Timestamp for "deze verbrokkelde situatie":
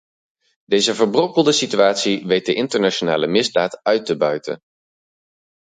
0.65-2.25